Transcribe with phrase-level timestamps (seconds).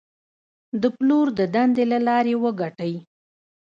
[0.81, 2.93] د پلور د دندې له لارې وګټئ.